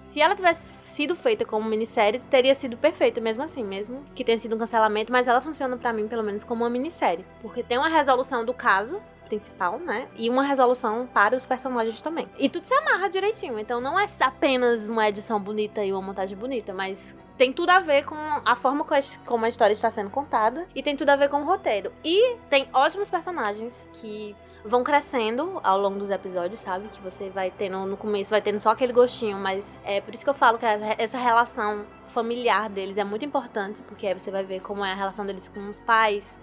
Se 0.07 0.21
ela 0.21 0.35
tivesse 0.35 0.87
sido 0.87 1.15
feita 1.15 1.45
como 1.45 1.69
minissérie, 1.69 2.21
teria 2.21 2.55
sido 2.55 2.77
perfeita 2.77 3.21
mesmo 3.21 3.43
assim, 3.43 3.63
mesmo 3.63 4.03
que 4.15 4.25
tenha 4.25 4.39
sido 4.39 4.57
um 4.57 4.59
cancelamento, 4.59 5.13
mas 5.13 5.29
ela 5.29 5.41
funciona 5.41 5.77
para 5.77 5.93
mim, 5.93 6.09
pelo 6.09 6.23
menos, 6.23 6.43
como 6.43 6.65
uma 6.65 6.71
minissérie. 6.71 7.25
Porque 7.43 7.63
tem 7.63 7.77
uma 7.77 7.89
resolução 7.89 8.45
do 8.45 8.55
caso, 8.55 9.01
principal, 9.27 9.79
né? 9.79 10.09
E 10.17 10.31
uma 10.31 10.43
resolução 10.43 11.07
para 11.07 11.37
os 11.37 11.45
personagens 11.45 12.01
também. 12.01 12.29
E 12.39 12.49
tudo 12.49 12.67
se 12.67 12.75
amarra 12.75 13.11
direitinho. 13.11 13.59
Então 13.59 13.81
não 13.81 13.99
é 13.99 14.07
apenas 14.21 14.89
uma 14.89 15.07
edição 15.09 15.39
bonita 15.39 15.85
e 15.85 15.93
uma 15.93 16.01
montagem 16.01 16.37
bonita, 16.37 16.73
mas 16.73 17.15
tem 17.37 17.53
tudo 17.53 17.71
a 17.71 17.81
ver 17.81 18.05
com 18.05 18.17
a 18.17 18.57
forma 18.57 18.87
como 19.27 19.45
a 19.45 19.49
história 19.49 19.73
está 19.73 19.91
sendo 19.91 20.09
contada 20.09 20.67
e 20.75 20.83
tem 20.83 20.97
tudo 20.97 21.11
a 21.11 21.17
ver 21.17 21.29
com 21.29 21.43
o 21.43 21.45
roteiro. 21.45 21.93
E 22.03 22.37
tem 22.49 22.69
ótimos 22.73 23.11
personagens 23.11 23.89
que 23.95 24.35
vão 24.67 24.83
crescendo 24.83 25.61
ao 25.63 25.79
longo 25.79 25.99
dos 25.99 26.11
episódios, 26.11 26.61
sabe? 26.61 26.89
Que 26.89 27.01
você 27.01 27.31
vai 27.31 27.51
tendo 27.51 27.87
no 27.87 27.97
começo, 27.97 28.31
vai 28.31 28.43
tendo 28.43 28.61
só 28.61 28.71
aquele 28.71 28.93
gostinho, 28.93 29.39
mas 29.39 29.79
é 29.85 30.01
por 30.01 30.13
isso 30.13 30.25
que 30.25 30.31
eu 30.31 30.35
falo 30.35 30.59
que 30.59 30.67
essa 30.67 31.19
relação 31.19 31.87
familiar 32.09 32.69
deles 32.69 32.99
é 32.99 33.05
muito 33.05 33.25
importante, 33.25 33.81
porque 33.83 34.07
aí 34.07 34.15
você 34.15 34.31
vai 34.31 34.45
ver 34.45 34.61
como 34.61 34.85
é 34.85 34.91
a 34.91 34.95
relação 34.95 35.25
deles 35.25 35.49
com 35.49 35.69
os 35.69 35.79
pais, 35.81 36.39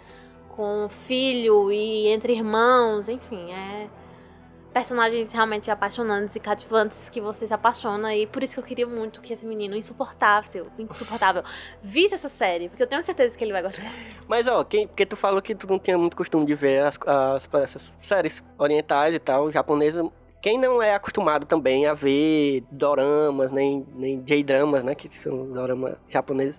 com 0.49 0.85
o 0.85 0.89
filho 0.89 1.71
e 1.71 2.07
entre 2.07 2.33
irmãos, 2.33 3.09
enfim, 3.09 3.51
é 3.51 3.89
personagens 4.73 5.31
realmente 5.31 5.69
apaixonantes 5.69 6.35
e 6.35 6.39
cativantes 6.39 7.09
que 7.09 7.21
você 7.21 7.47
se 7.47 7.53
apaixona. 7.53 8.15
E 8.15 8.25
por 8.25 8.43
isso 8.43 8.55
que 8.55 8.59
eu 8.59 8.63
queria 8.63 8.87
muito 8.87 9.21
que 9.21 9.31
esse 9.31 9.45
menino 9.45 9.75
insuportável, 9.75 10.67
insuportável, 10.77 11.43
visse 11.81 12.15
essa 12.15 12.27
série. 12.27 12.69
Porque 12.69 12.83
eu 12.83 12.87
tenho 12.87 13.03
certeza 13.03 13.37
que 13.37 13.43
ele 13.43 13.53
vai 13.53 13.61
gostar. 13.61 13.91
Mas, 14.27 14.47
ó, 14.47 14.63
quem, 14.63 14.87
porque 14.87 15.05
tu 15.05 15.15
falou 15.15 15.41
que 15.41 15.53
tu 15.53 15.67
não 15.67 15.77
tinha 15.77 15.97
muito 15.97 16.17
costume 16.17 16.45
de 16.45 16.55
ver 16.55 16.83
as, 16.83 16.97
as, 17.05 17.47
essas 17.53 17.95
séries 17.99 18.43
orientais 18.57 19.13
e 19.13 19.19
tal, 19.19 19.51
japonesas. 19.51 20.09
Quem 20.41 20.59
não 20.59 20.81
é 20.81 20.93
acostumado 20.93 21.45
também 21.45 21.85
a 21.85 21.93
ver 21.93 22.65
doramas, 22.69 23.49
nem, 23.49 23.85
nem 23.95 24.21
J-dramas, 24.21 24.83
né? 24.83 24.93
Que 24.93 25.07
são 25.15 25.49
doramas 25.51 25.95
japoneses 26.09 26.55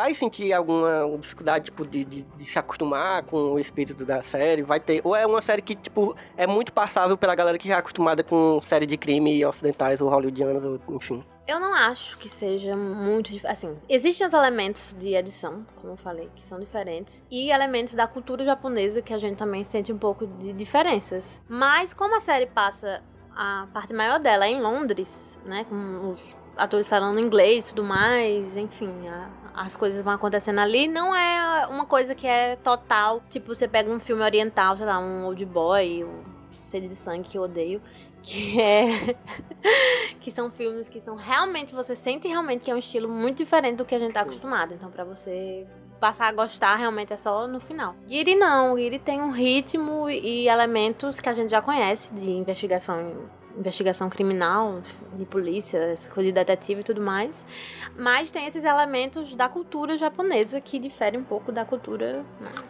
vai 0.00 0.14
sentir 0.14 0.50
alguma 0.54 1.06
dificuldade, 1.18 1.66
tipo, 1.66 1.86
de, 1.86 2.04
de, 2.06 2.22
de, 2.22 2.44
se 2.46 2.58
acostumar 2.58 3.22
com 3.24 3.36
o 3.36 3.58
espírito 3.58 4.02
da 4.02 4.22
série? 4.22 4.62
Vai 4.62 4.80
ter. 4.80 5.02
Ou 5.04 5.14
é 5.14 5.26
uma 5.26 5.42
série 5.42 5.60
que, 5.60 5.76
tipo, 5.76 6.16
é 6.38 6.46
muito 6.46 6.72
passável 6.72 7.18
pela 7.18 7.34
galera 7.34 7.58
que 7.58 7.68
já 7.68 7.74
é 7.74 7.78
acostumada 7.78 8.22
com 8.22 8.60
série 8.62 8.86
de 8.86 8.96
crime 8.96 9.44
ocidentais 9.44 10.00
ou 10.00 10.08
hollywoodianas, 10.08 10.64
ou, 10.64 10.80
enfim. 10.96 11.22
Eu 11.46 11.60
não 11.60 11.74
acho 11.74 12.16
que 12.16 12.30
seja 12.30 12.74
muito. 12.74 13.30
Assim, 13.46 13.76
existem 13.90 14.26
os 14.26 14.32
elementos 14.32 14.96
de 14.98 15.14
edição, 15.14 15.66
como 15.76 15.92
eu 15.92 15.96
falei, 15.98 16.30
que 16.34 16.46
são 16.46 16.58
diferentes, 16.58 17.22
e 17.30 17.50
elementos 17.50 17.92
da 17.94 18.06
cultura 18.06 18.42
japonesa 18.42 19.02
que 19.02 19.12
a 19.12 19.18
gente 19.18 19.36
também 19.36 19.64
sente 19.64 19.92
um 19.92 19.98
pouco 19.98 20.26
de 20.26 20.54
diferenças. 20.54 21.42
Mas, 21.46 21.92
como 21.92 22.16
a 22.16 22.20
série 22.20 22.46
passa 22.46 23.02
a 23.36 23.66
parte 23.72 23.92
maior 23.92 24.18
dela 24.18 24.46
é 24.46 24.50
em 24.50 24.60
Londres, 24.60 25.40
né, 25.44 25.64
com 25.64 26.10
os 26.10 26.36
atores 26.56 26.88
falando 26.88 27.20
inglês 27.20 27.68
tudo 27.68 27.84
mais, 27.84 28.56
enfim, 28.56 29.08
a, 29.08 29.30
as 29.54 29.76
coisas 29.76 30.02
vão 30.04 30.12
acontecendo 30.12 30.58
ali, 30.58 30.88
não 30.88 31.14
é 31.14 31.66
uma 31.66 31.86
coisa 31.86 32.14
que 32.14 32.26
é 32.26 32.56
total. 32.56 33.22
Tipo, 33.30 33.54
você 33.54 33.66
pega 33.66 33.90
um 33.90 34.00
filme 34.00 34.22
oriental, 34.22 34.76
sei 34.76 34.86
lá, 34.86 34.98
um 34.98 35.24
Old 35.26 35.44
Boy, 35.44 36.04
um 36.04 36.22
Sede 36.52 36.88
de 36.88 36.96
Sangue 36.96 37.28
que 37.28 37.38
eu 37.38 37.42
odeio. 37.42 37.80
Que 38.22 38.60
é. 38.60 39.16
que 40.20 40.30
são 40.30 40.50
filmes 40.50 40.88
que 40.88 41.00
são 41.00 41.14
realmente. 41.14 41.74
Você 41.74 41.96
sente 41.96 42.28
realmente 42.28 42.62
que 42.62 42.70
é 42.70 42.74
um 42.74 42.78
estilo 42.78 43.08
muito 43.08 43.38
diferente 43.38 43.76
do 43.76 43.84
que 43.84 43.94
a 43.94 43.98
gente 43.98 44.12
tá 44.12 44.20
Sim. 44.20 44.28
acostumado. 44.28 44.74
Então, 44.74 44.90
pra 44.90 45.04
você 45.04 45.66
passar 46.00 46.28
a 46.28 46.32
gostar 46.32 46.76
realmente 46.76 47.12
é 47.12 47.16
só 47.16 47.46
no 47.46 47.60
final. 47.60 47.94
Giri 48.08 48.34
não, 48.34 48.76
Giri 48.76 48.98
tem 48.98 49.20
um 49.20 49.30
ritmo 49.30 50.08
e 50.08 50.48
elementos 50.48 51.20
que 51.20 51.28
a 51.28 51.32
gente 51.32 51.50
já 51.50 51.60
conhece 51.60 52.08
de 52.14 52.30
investigação 52.30 53.28
investigação 53.56 54.08
criminal, 54.08 54.80
de 55.14 55.24
polícia, 55.24 55.78
essa 55.78 56.08
coisa 56.08 56.28
de 56.28 56.32
detetive 56.32 56.80
e 56.80 56.84
tudo 56.84 57.00
mais. 57.00 57.44
Mas 57.96 58.30
tem 58.30 58.46
esses 58.46 58.64
elementos 58.64 59.34
da 59.34 59.48
cultura 59.48 59.96
japonesa 59.96 60.60
que 60.60 60.78
diferem 60.78 61.20
um 61.20 61.24
pouco 61.24 61.52
da 61.52 61.64
cultura. 61.64 62.24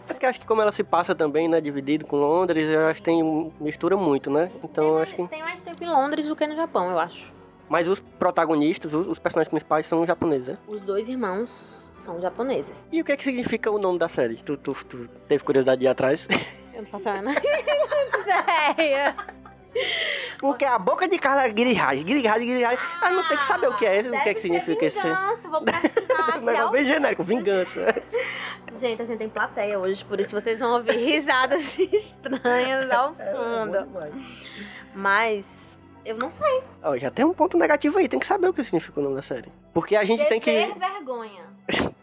É 0.09 0.13
porque 0.13 0.27
acho 0.27 0.41
que 0.41 0.47
como 0.47 0.61
ela 0.63 0.73
se 0.73 0.83
passa 0.83 1.15
também, 1.15 1.49
né, 1.49 1.61
dividido 1.61 2.07
com 2.07 2.17
Londres, 2.17 2.67
eu 2.69 2.87
acho 2.87 3.01
que 3.01 3.05
tem 3.05 3.53
mistura 3.61 3.97
muito, 3.97 4.31
né? 4.31 4.51
Então 4.63 4.95
tem, 4.95 5.03
acho 5.03 5.15
que 5.15 5.29
tem 5.29 5.43
mais 5.43 5.63
tempo 5.63 5.83
em 5.83 5.89
Londres 5.89 6.27
do 6.27 6.37
que 6.37 6.47
no 6.47 6.55
Japão, 6.57 6.91
eu 6.91 6.99
acho. 6.99 7.33
Mas 7.69 7.87
os 7.87 8.01
protagonistas, 8.01 8.93
os, 8.93 9.07
os 9.07 9.19
personagens 9.19 9.49
principais 9.49 9.87
são 9.87 10.05
japoneses, 10.05 10.49
né? 10.49 10.59
Os 10.67 10.83
dois 10.83 11.09
irmãos 11.09 11.91
são 11.93 12.21
japoneses. 12.21 12.89
E 12.91 13.01
o 13.01 13.05
que 13.05 13.13
é 13.13 13.17
que 13.17 13.23
significa 13.23 13.71
o 13.71 13.79
nome 13.79 13.99
da 13.99 14.09
série? 14.09 14.37
Tu, 14.37 14.57
tu, 14.57 14.75
tu 14.85 15.09
teve 15.29 15.45
curiosidade 15.45 15.81
de 15.81 15.87
ir 15.87 15.89
atrás? 15.89 16.27
Eu 16.75 16.83
não 16.83 16.89
faço 16.89 17.09
a 17.09 17.13
menor 17.13 17.35
ideia. 18.77 19.17
Porque 20.39 20.65
a 20.65 20.79
boca 20.79 21.07
de 21.07 21.19
Carla 21.19 21.45
é 21.47 21.49
Girihaj, 21.49 21.99
Girihaj, 22.07 22.41
Girihaj. 22.43 22.79
Ah, 23.03 23.11
não 23.11 23.29
tem 23.29 23.37
que 23.37 23.47
saber 23.47 23.69
o 23.69 23.77
que 23.77 23.85
é, 23.87 24.01
o 24.01 24.11
que 24.23 24.29
é 24.29 24.35
que 24.35 24.41
significa 24.41 24.87
isso. 24.87 25.01
Vingança, 25.01 25.49
vou 25.49 25.63
precisar. 25.63 26.41
Não, 26.41 26.51
é 26.53 26.71
bem 26.71 26.85
genérico, 26.85 27.23
vingança. 27.23 28.03
Gente, 28.79 29.03
a 29.03 29.05
gente 29.05 29.19
tem 29.19 29.29
plateia 29.29 29.79
hoje, 29.79 30.05
por 30.05 30.19
isso 30.19 30.31
vocês 30.31 30.59
vão 30.59 30.73
ouvir 30.75 30.97
risadas 30.97 31.77
estranhas 31.79 32.91
ao 32.91 33.15
É, 33.19 33.35
fundo. 33.35 33.89
Mas 34.95 35.79
eu 36.05 36.17
não 36.17 36.31
sei. 36.31 36.63
Ó, 36.83 36.97
já 36.97 37.11
tem 37.11 37.25
um 37.25 37.35
ponto 37.35 37.59
negativo 37.59 37.99
aí, 37.99 38.09
tem 38.09 38.19
que 38.19 38.27
saber 38.27 38.49
o 38.49 38.53
que 38.53 38.65
significa 38.65 38.99
o 38.99 39.03
nome 39.03 39.17
da 39.17 39.23
série. 39.23 39.53
Porque 39.75 39.95
a 39.97 40.05
gente 40.05 40.25
tem 40.27 40.41
que. 40.41 40.51
Ter 40.51 40.75
vergonha. 40.79 41.45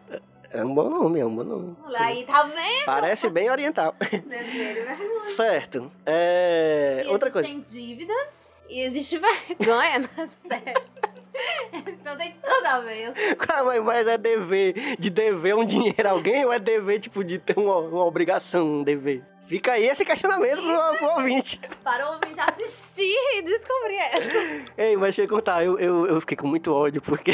É 0.51 0.63
um 0.63 0.73
bom 0.73 0.89
nome, 0.89 1.19
é 1.19 1.25
um 1.25 1.35
bom 1.35 1.43
nome. 1.43 1.75
Aí, 1.95 2.23
tá 2.23 2.43
vendo? 2.43 2.85
Parece 2.85 3.29
bem 3.29 3.49
oriental. 3.49 3.93
Dever 3.99 4.85
vergonha. 4.85 5.35
certo. 5.35 5.91
É... 6.05 7.03
E 7.05 7.09
Outra 7.09 7.29
coisa. 7.29 7.47
existem 7.47 7.81
dívidas 7.85 8.33
e 8.69 8.81
existe 8.81 9.19
vergonha 9.19 9.99
na 10.17 10.27
série. 10.47 10.73
Então 11.87 12.17
tem 12.17 12.33
tudo 12.43 12.65
a 12.65 12.79
ver. 12.79 13.13
Calma 13.35 13.73
aí, 13.73 13.79
mas 13.79 14.07
é 14.07 14.17
dever 14.17 14.95
de 14.97 15.09
dever 15.09 15.55
um 15.55 15.65
dinheiro 15.65 16.07
a 16.07 16.11
alguém 16.11 16.45
ou 16.45 16.51
é 16.53 16.59
dever, 16.59 16.99
tipo, 16.99 17.23
de 17.23 17.37
ter 17.37 17.57
uma, 17.57 17.77
uma 17.77 18.05
obrigação, 18.05 18.65
um 18.65 18.83
dever? 18.83 19.23
Fica 19.47 19.73
aí 19.73 19.87
esse 19.87 20.03
questionamento 20.03 20.61
pro, 20.61 20.97
pro 20.97 21.07
ouvinte. 21.17 21.59
Para 21.83 22.09
o 22.09 22.13
ouvinte 22.15 22.39
assistir 22.39 23.15
e 23.35 23.41
descobrir 23.43 23.97
essa. 23.97 24.65
Ei, 24.77 24.95
mas 24.97 25.15
deixa 25.15 25.21
eu 25.21 25.27
contar, 25.35 25.63
eu, 25.63 25.77
eu, 25.79 26.05
eu 26.07 26.19
fiquei 26.21 26.35
com 26.35 26.47
muito 26.47 26.73
ódio, 26.73 27.01
porque... 27.01 27.33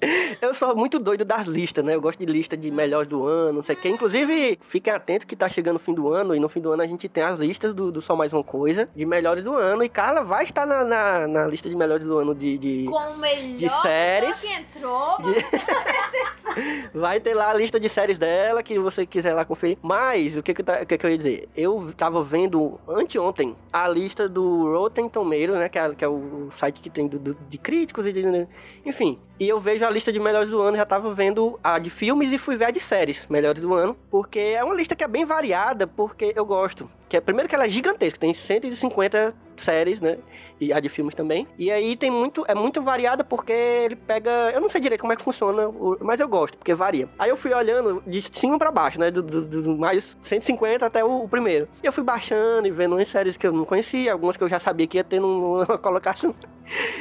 Eu 0.40 0.54
sou 0.54 0.74
muito 0.74 0.98
doido 0.98 1.24
das 1.24 1.46
listas, 1.46 1.84
né? 1.84 1.94
Eu 1.94 2.00
gosto 2.00 2.18
de 2.18 2.26
lista 2.26 2.56
de 2.56 2.70
melhores 2.70 3.08
do 3.08 3.26
ano, 3.26 3.54
não 3.54 3.62
sei 3.62 3.74
o 3.76 3.78
quê. 3.80 3.88
Inclusive, 3.90 4.58
fiquem 4.62 4.92
atentos 4.92 5.26
que 5.26 5.36
tá 5.36 5.48
chegando 5.48 5.76
o 5.76 5.78
fim 5.80 5.92
do 5.94 6.08
ano, 6.08 6.34
e 6.34 6.40
no 6.40 6.48
fim 6.48 6.60
do 6.60 6.72
ano 6.72 6.82
a 6.82 6.86
gente 6.86 7.08
tem 7.08 7.22
as 7.22 7.38
listas 7.38 7.74
do, 7.74 7.92
do 7.92 8.00
Só 8.00 8.16
Mais 8.16 8.32
Uma 8.32 8.42
Coisa, 8.42 8.88
de 8.94 9.04
melhores 9.04 9.42
do 9.44 9.54
ano. 9.54 9.82
E 9.84 9.88
Carla 9.88 10.22
vai 10.22 10.44
estar 10.44 10.66
na, 10.66 10.84
na, 10.84 11.28
na 11.28 11.46
lista 11.46 11.68
de 11.68 11.76
melhores 11.76 12.04
do 12.06 12.18
ano 12.18 12.34
de... 12.34 12.56
de... 12.58 12.84
Com 12.88 12.96
o 12.96 13.18
melhor 13.18 13.56
De 13.56 13.68
séries. 13.82 14.36
que 14.36 14.46
entrou. 14.48 15.16
de- 15.20 15.44
Vai 16.92 17.20
ter 17.20 17.34
lá 17.34 17.50
a 17.50 17.54
lista 17.54 17.78
de 17.78 17.88
séries 17.88 18.18
dela, 18.18 18.62
que 18.62 18.78
você 18.78 19.06
quiser 19.06 19.34
lá 19.34 19.44
conferir. 19.44 19.78
Mas, 19.82 20.36
o 20.36 20.42
que 20.42 20.52
que, 20.54 20.60
eu 20.60 20.64
ta- 20.64 20.80
o 20.82 20.86
que 20.86 20.98
que 20.98 21.06
eu 21.06 21.10
ia 21.10 21.18
dizer? 21.18 21.48
Eu 21.56 21.92
tava 21.96 22.22
vendo 22.24 22.78
anteontem 22.88 23.54
a 23.72 23.88
lista 23.88 24.28
do 24.28 24.64
Rotten 24.72 25.08
Tomatoes, 25.08 25.50
né? 25.58 25.68
Que 25.68 25.78
é, 25.78 25.94
que 25.94 26.04
é 26.04 26.08
o 26.08 26.48
site 26.50 26.80
que 26.80 26.90
tem 26.90 27.06
do- 27.06 27.18
do- 27.18 27.36
de 27.48 27.58
críticos 27.58 28.06
e 28.06 28.12
de... 28.12 28.48
Enfim, 28.84 29.18
e 29.40 29.48
eu 29.48 29.58
vejo 29.58 29.86
a 29.86 29.90
lista 29.90 30.12
de 30.12 30.20
melhores 30.20 30.50
do 30.50 30.60
ano, 30.60 30.76
já 30.76 30.84
tava 30.84 31.14
vendo 31.14 31.58
a 31.64 31.78
de 31.78 31.88
filmes 31.88 32.30
e 32.30 32.36
fui 32.36 32.58
ver 32.58 32.66
a 32.66 32.70
de 32.70 32.78
séries 32.78 33.26
melhores 33.30 33.62
do 33.62 33.72
ano, 33.72 33.96
porque 34.10 34.38
é 34.38 34.62
uma 34.62 34.74
lista 34.74 34.94
que 34.94 35.02
é 35.02 35.08
bem 35.08 35.24
variada, 35.24 35.86
porque 35.86 36.34
eu 36.36 36.44
gosto. 36.44 36.90
Que 37.08 37.16
é, 37.16 37.20
primeiro 37.22 37.48
que 37.48 37.54
ela 37.54 37.64
é 37.64 37.70
gigantesca, 37.70 38.18
tem 38.18 38.34
150 38.34 39.34
séries, 39.60 40.00
né? 40.00 40.18
E 40.60 40.72
a 40.74 40.78
de 40.80 40.90
filmes 40.90 41.14
também. 41.14 41.48
E 41.58 41.70
aí 41.70 41.96
tem 41.96 42.10
muito, 42.10 42.44
é 42.46 42.54
muito 42.54 42.82
variada 42.82 43.24
porque 43.24 43.50
ele 43.52 43.96
pega, 43.96 44.30
eu 44.52 44.60
não 44.60 44.68
sei 44.68 44.78
direito 44.80 45.00
como 45.00 45.12
é 45.12 45.16
que 45.16 45.22
funciona, 45.24 45.62
mas 46.02 46.20
eu 46.20 46.28
gosto, 46.28 46.58
porque 46.58 46.74
varia. 46.74 47.08
Aí 47.18 47.30
eu 47.30 47.36
fui 47.36 47.52
olhando 47.54 48.02
de 48.06 48.20
cima 48.20 48.58
pra 48.58 48.70
baixo, 48.70 49.00
né? 49.00 49.10
Do, 49.10 49.22
do- 49.22 49.48
do- 49.48 49.62
do 49.62 49.76
mais 49.78 50.16
150 50.22 50.84
até 50.84 51.02
o, 51.02 51.24
o 51.24 51.28
primeiro. 51.28 51.66
E 51.82 51.86
eu 51.86 51.92
fui 51.92 52.04
baixando 52.04 52.66
e 52.66 52.70
vendo 52.70 52.94
umas 52.94 53.08
séries 53.08 53.38
que 53.38 53.46
eu 53.46 53.52
não 53.52 53.64
conhecia, 53.64 54.12
algumas 54.12 54.36
que 54.36 54.44
eu 54.44 54.48
já 54.48 54.58
sabia 54.58 54.86
que 54.86 54.98
ia 54.98 55.04
ter 55.04 55.18
numa 55.18 55.64
colocação. 55.78 56.34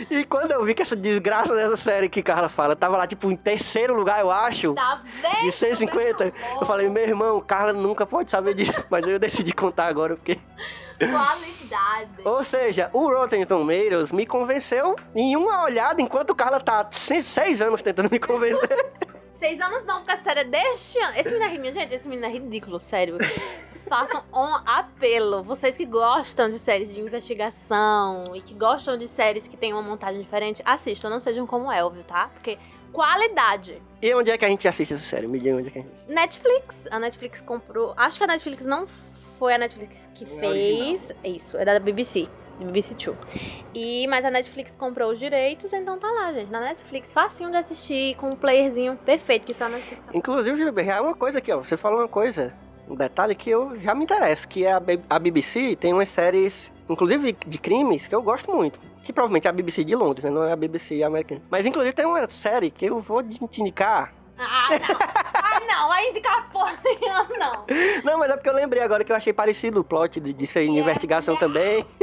E 0.09 0.23
quando 0.23 0.51
eu 0.51 0.63
vi 0.63 0.73
que 0.73 0.81
essa 0.81 0.95
desgraça 0.95 1.53
dessa 1.53 1.77
série 1.77 2.07
que 2.09 2.23
Carla 2.23 2.49
fala 2.49 2.75
tava 2.77 2.95
lá, 2.97 3.05
tipo, 3.05 3.29
em 3.29 3.35
terceiro 3.35 3.93
lugar, 3.93 4.19
eu 4.21 4.31
acho. 4.31 4.73
Tá 4.73 5.01
vendo? 5.21 5.43
De 5.45 5.51
150, 5.51 6.33
eu 6.61 6.65
falei, 6.65 6.87
meu 6.89 7.03
irmão, 7.03 7.39
Carla 7.41 7.73
nunca 7.73 8.05
pode 8.05 8.31
saber 8.31 8.53
disso. 8.55 8.85
Mas 8.89 9.05
eu 9.05 9.19
decidi 9.19 9.51
contar 9.53 9.85
agora, 9.87 10.15
porque. 10.15 10.39
Qualidade. 10.99 12.09
Ou 12.25 12.43
seja, 12.43 12.89
o 12.93 13.07
Rotten 13.13 13.45
Tomatoes 13.45 14.11
me 14.11 14.25
convenceu 14.25 14.95
em 15.15 15.35
uma 15.35 15.63
olhada, 15.63 16.01
enquanto 16.01 16.35
Carla 16.35 16.59
tá 16.59 16.89
se- 16.91 17.23
seis 17.23 17.61
anos 17.61 17.81
tentando 17.81 18.09
me 18.11 18.19
convencer. 18.19 18.69
Seis 19.39 19.57
anos 19.61 19.85
não, 19.85 19.99
porque 19.99 20.11
a 20.11 20.21
série 20.21 20.41
é 20.41 20.43
deste 20.43 20.99
ano. 20.99 21.13
Esse 21.15 21.29
menino 21.31 21.45
é 21.45 21.47
ridículo, 21.47 21.71
gente. 21.73 21.93
Esse 21.95 22.07
menino 22.09 22.25
é 22.27 22.29
ridículo, 22.29 22.79
sério. 22.81 23.17
Façam 23.87 24.21
um 24.33 24.53
apelo. 24.69 25.43
Vocês 25.43 25.77
que 25.77 25.85
gostam 25.85 26.51
de 26.51 26.59
séries 26.59 26.93
de 26.93 26.99
investigação 26.99 28.35
e 28.35 28.41
que 28.41 28.53
gostam 28.53 28.97
de 28.97 29.07
séries 29.07 29.47
que 29.47 29.55
tem 29.55 29.71
uma 29.71 29.81
montagem 29.81 30.21
diferente, 30.21 30.61
assistam. 30.65 31.09
Não 31.09 31.21
sejam 31.21 31.47
como 31.47 31.71
Elvio, 31.71 32.03
tá? 32.03 32.29
Porque 32.33 32.59
qualidade. 32.91 33.81
E 34.01 34.13
onde 34.13 34.29
é 34.29 34.37
que 34.37 34.43
a 34.43 34.49
gente 34.49 34.67
assiste 34.67 34.93
essa 34.93 35.05
série? 35.05 35.25
Me 35.25 35.39
diga 35.39 35.55
onde 35.55 35.69
é 35.69 35.71
que 35.71 35.79
a 35.79 35.81
gente 35.83 35.93
assiste. 35.93 36.11
Netflix. 36.11 36.87
A 36.91 36.99
Netflix 36.99 37.41
comprou. 37.41 37.93
Acho 37.95 38.17
que 38.17 38.23
a 38.25 38.27
Netflix 38.27 38.65
não 38.65 38.85
foi 39.39 39.53
a 39.53 39.57
Netflix 39.57 40.07
que 40.13 40.25
fez. 40.25 41.11
Isso, 41.23 41.57
é 41.57 41.63
da 41.63 41.79
BBC. 41.79 42.27
BBC 42.59 42.93
Two. 42.93 43.17
E, 43.73 44.05
mas 44.07 44.25
a 44.25 44.29
Netflix 44.29 44.75
comprou 44.75 45.11
os 45.11 45.17
direitos, 45.17 45.71
então 45.71 45.97
tá 45.97 46.11
lá, 46.11 46.33
gente. 46.33 46.51
Na 46.51 46.59
Netflix, 46.59 47.13
facinho 47.13 47.49
de 47.49 47.55
assistir, 47.55 48.15
com 48.17 48.31
um 48.31 48.35
playerzinho 48.35 48.97
perfeito 48.97 49.45
que 49.45 49.53
só 49.53 49.65
a 49.65 49.69
Netflix 49.69 50.03
sabe. 50.03 50.17
Inclusive, 50.17 50.81
é 50.81 50.99
uma 50.99 51.15
coisa 51.15 51.37
aqui, 51.37 51.53
ó. 51.53 51.59
Você 51.59 51.77
falou 51.77 51.99
uma 51.99 52.07
coisa, 52.09 52.53
um 52.89 52.95
detalhe 52.95 53.33
que 53.33 53.49
eu 53.49 53.77
já 53.79 53.95
me 53.95 54.03
interesso, 54.03 54.45
que 54.45 54.65
é 54.65 54.73
a, 54.73 54.81
a 55.09 55.19
BBC 55.19 55.77
tem 55.77 55.93
umas 55.93 56.09
séries, 56.09 56.69
inclusive 56.89 57.31
de 57.31 57.57
crimes, 57.57 58.07
que 58.07 58.13
eu 58.13 58.21
gosto 58.21 58.53
muito. 58.53 58.77
Que 59.05 59.13
provavelmente 59.13 59.47
é 59.47 59.49
a 59.49 59.53
BBC 59.53 59.85
de 59.85 59.95
Londres, 59.95 60.25
né? 60.25 60.29
Não 60.29 60.43
é 60.43 60.51
a 60.51 60.55
BBC 60.57 61.01
americana. 61.01 61.41
Mas 61.49 61.65
inclusive 61.65 61.95
tem 61.95 62.05
uma 62.05 62.27
série 62.27 62.69
que 62.69 62.87
eu 62.87 62.99
vou 62.99 63.23
te 63.23 63.61
indicar. 63.61 64.13
Ah, 64.37 64.67
não! 64.71 65.29
ah, 65.69 65.73
não! 65.73 65.91
Aí 65.91 66.09
indicar 66.09 66.49
porra 66.51 66.77
nenhuma, 66.83 67.27
não! 67.37 67.65
Não, 68.03 68.19
mas 68.19 68.31
é 68.31 68.35
porque 68.35 68.49
eu 68.49 68.53
lembrei 68.53 68.81
agora 68.81 69.03
que 69.03 69.11
eu 69.11 69.15
achei 69.15 69.31
parecido 69.33 69.81
o 69.81 69.83
plot 69.83 70.19
em 70.19 70.29
E 70.29 70.49
é 70.55 70.63
investigação 70.79 71.35
também. 71.35 71.85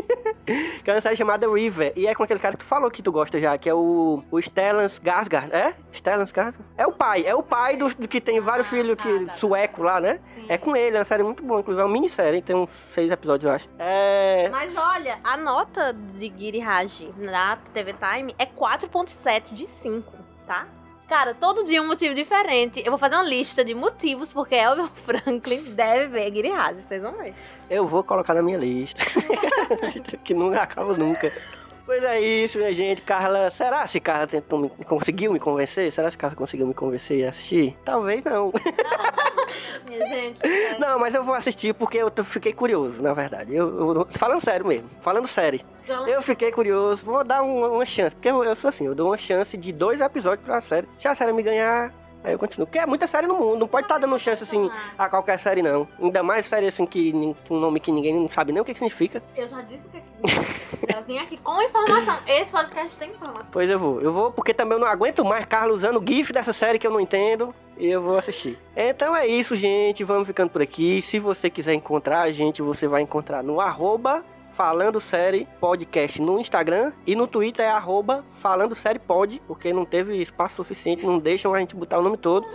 que 0.46 0.90
é 0.90 0.94
uma 0.94 1.00
série 1.00 1.16
chamada 1.16 1.49
River. 1.52 1.92
E 1.96 2.06
é 2.06 2.14
com 2.14 2.23
aquele 2.23 2.40
cara 2.40 2.56
que 2.56 2.64
tu 2.64 2.68
falou 2.68 2.90
que 2.90 3.02
tu 3.02 3.11
gosta 3.11 3.40
já, 3.40 3.56
que 3.58 3.68
é 3.68 3.75
o, 3.75 4.23
o 4.30 4.38
Stellan 4.40 4.87
Skarsgård. 4.88 5.52
É? 5.52 5.75
Stellan 5.92 6.25
Skarsgård? 6.26 6.64
É 6.76 6.87
o 6.87 6.92
pai. 6.92 7.25
É 7.26 7.35
o 7.35 7.42
pai 7.42 7.76
do, 7.76 7.92
do 7.94 8.08
que 8.08 8.20
tem 8.20 8.40
vários 8.40 8.66
Ah, 8.68 8.70
filhos 8.70 8.96
tá, 8.96 9.02
que, 9.02 9.18
tá, 9.20 9.26
tá. 9.26 9.32
sueco 9.32 9.82
lá, 9.82 10.00
né? 10.00 10.20
Sim. 10.35 10.46
É 10.49 10.58
com 10.58 10.76
ele, 10.76 10.96
é 10.96 11.00
uma 11.00 11.04
série 11.04 11.23
muito 11.23 11.42
boa. 11.42 11.61
Inclusive 11.61 11.82
é 11.82 11.85
uma 11.85 11.92
minissérie, 11.92 12.42
tem 12.42 12.54
uns 12.54 12.70
seis 12.70 13.11
episódios, 13.11 13.49
eu 13.49 13.54
acho. 13.54 13.68
É... 13.78 14.49
Mas 14.50 14.76
olha, 14.76 15.18
a 15.25 15.37
nota 15.37 15.92
de 15.92 16.32
Giri 16.37 16.61
Haji 16.62 17.12
na 17.16 17.56
TV 17.75 17.94
Time 17.94 18.35
é 18.38 18.46
4.7 18.46 19.54
de 19.54 19.66
5, 19.66 20.12
tá? 20.46 20.66
Cara, 21.09 21.35
todo 21.35 21.63
dia 21.63 21.81
um 21.81 21.87
motivo 21.87 22.15
diferente. 22.15 22.83
Eu 22.85 22.91
vou 22.91 22.99
fazer 22.99 23.15
uma 23.15 23.23
lista 23.23 23.65
de 23.65 23.75
motivos 23.75 24.33
porque 24.33 24.57
Elvio 24.57 24.91
Franklin 25.07 25.63
deve 25.63 26.09
ver 26.09 26.33
Giri 26.33 26.51
Haji, 26.51 26.81
vocês 26.83 27.01
vão 27.01 27.13
ver. 27.13 27.33
Eu 27.71 27.87
vou 27.87 28.03
colocar 28.03 28.35
na 28.35 28.43
minha 28.43 28.59
lista. 28.59 29.01
que 30.25 30.35
não 30.35 30.53
acaba 30.53 30.97
nunca. 30.97 31.33
Pois 31.87 32.02
é 32.02 32.21
isso, 32.21 32.59
minha 32.59 32.73
gente. 32.73 33.00
Carla, 33.02 33.49
será 33.52 33.87
se 33.87 34.00
Carla 34.00 34.26
tentou 34.26 34.59
me, 34.59 34.69
conseguiu 34.87 35.33
me 35.33 35.38
convencer? 35.38 35.93
Será 35.93 36.11
que 36.11 36.16
Carla 36.16 36.35
conseguiu 36.37 36.66
me 36.66 36.75
convencer 36.75 37.25
a 37.25 37.31
assistir? 37.31 37.76
Talvez 37.85 38.25
não. 38.25 38.52
Minha 39.88 40.07
gente, 40.09 40.38
é, 40.45 40.78
Não, 40.81 40.99
mas 40.99 41.14
eu 41.14 41.23
vou 41.23 41.35
assistir 41.35 41.73
porque 41.75 41.99
eu 41.99 42.11
fiquei 42.25 42.52
curioso, 42.52 43.00
na 43.00 43.14
verdade. 43.14 43.55
Eu, 43.55 43.95
eu- 43.95 44.09
falando 44.19 44.43
sério 44.43 44.66
mesmo, 44.66 44.88
falando 45.00 45.28
sério. 45.28 45.61
então, 45.85 46.07
Eu 46.09 46.21
fiquei 46.23 46.50
curioso, 46.50 47.05
vou 47.05 47.23
dar 47.23 47.43
uma, 47.43 47.69
uma 47.69 47.87
chance. 47.87 48.16
Porque 48.16 48.28
eu, 48.28 48.43
eu 48.43 48.57
sou 48.57 48.69
assim, 48.69 48.87
eu 48.87 48.95
dou 48.95 49.11
uma 49.11 49.19
chance 49.19 49.57
de 49.57 49.73
dois 49.73 50.00
episódios 50.00 50.45
pra 50.45 50.61
série. 50.61 50.88
Se 50.99 51.07
a 51.07 51.14
série 51.14 51.33
me 51.33 51.43
ganhar, 51.43 51.93
aí 52.23 52.32
eu 52.32 52.38
continuo. 52.38 52.66
Porque 52.66 52.78
é 52.78 52.87
muita 52.87 53.06
série 53.06 53.26
no 53.26 53.35
mundo, 53.35 53.61
não 53.61 53.68
pode 53.68 53.85
estar 53.85 53.99
dando 53.99 54.18
chance 54.18 54.42
assim 54.42 54.70
a 54.99 55.08
qualquer 55.08 55.38
série, 55.38 55.62
não. 55.62 55.87
Ainda 56.00 56.23
mais 56.23 56.46
série 56.46 56.66
assim 56.66 56.87
que 56.87 57.12
um 57.50 57.58
nome 57.58 57.80
que 57.80 57.92
ninguém 57.92 58.14
não 58.14 58.28
sabe 58.28 58.52
nem 58.52 58.61
o 58.61 58.64
que, 58.64 58.73
que 58.73 58.78
significa. 58.78 59.23
eu 59.37 59.49
já 59.49 59.61
disse 59.62 59.82
o 59.87 59.90
que 59.90 59.96
é 59.96 60.00
que 60.00 60.96
Eu 60.96 61.02
vim 61.04 61.18
aqui 61.18 61.37
com 61.37 61.61
informação. 61.62 62.18
Esse 62.26 62.50
podcast 62.50 62.99
tem 62.99 63.11
informação. 63.11 63.46
Pois 63.50 63.70
eu 63.70 63.78
vou. 63.78 64.00
Eu 64.00 64.12
vou 64.12 64.30
porque 64.30 64.54
também 64.54 64.76
eu 64.76 64.80
não 64.80 64.88
aguento 64.88 65.25
mais 65.25 65.44
Carlos 65.44 65.78
usando 65.78 66.00
o 66.00 66.06
GIF 66.06 66.32
dessa 66.32 66.52
série 66.52 66.78
que 66.78 66.87
eu 66.87 66.90
não 66.90 67.00
entendo. 67.00 67.54
E 67.78 67.88
eu 67.88 68.00
vou 68.00 68.16
assistir. 68.16 68.58
Então 68.75 69.14
é 69.14 69.26
isso, 69.26 69.54
gente. 69.54 70.02
Vamos 70.02 70.26
ficando 70.26 70.49
por 70.50 70.62
aqui. 70.62 71.02
Se 71.02 71.18
você 71.18 71.50
quiser 71.50 71.75
encontrar 71.75 72.23
a 72.23 72.32
gente, 72.32 72.62
você 72.62 72.88
vai 72.88 73.02
encontrar 73.02 73.42
no 73.42 73.61
arroba 73.61 74.25
Falando 74.57 75.03
Série 75.03 75.47
Podcast 75.61 76.21
no 76.23 76.41
Instagram 76.41 76.91
e 77.07 77.15
no 77.15 77.29
Twitter 77.29 77.67
é 77.67 77.69
arroba 77.69 78.25
Falando 78.41 78.75
Série 78.75 78.99
Pod, 78.99 79.41
porque 79.47 79.71
não 79.71 79.85
teve 79.85 80.17
espaço 80.23 80.57
suficiente, 80.57 81.05
não 81.05 81.19
deixam 81.19 81.53
a 81.55 81.61
gente 81.61 81.77
botar 81.77 81.99
o 81.99 82.03
nome 82.03 82.17
todo. 82.17 82.49